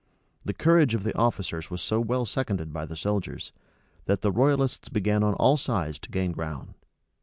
The 0.43 0.55
courage 0.55 0.95
of 0.95 1.03
the 1.03 1.15
officers 1.15 1.69
was 1.69 1.79
so 1.79 1.99
well 1.99 2.25
seconded 2.25 2.73
by 2.73 2.87
the 2.87 2.95
soldiers, 2.95 3.51
that 4.05 4.21
the 4.21 4.31
royalists 4.31 4.89
began 4.89 5.23
on 5.23 5.35
all 5.35 5.57
sides 5.57 5.99
to 5.99 6.09
gain 6.09 6.31
ground. 6.31 6.73